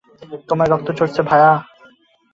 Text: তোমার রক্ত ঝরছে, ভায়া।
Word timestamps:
তোমার 0.49 0.67
রক্ত 0.69 0.87
ঝরছে, 0.97 1.21
ভায়া। 1.21 1.51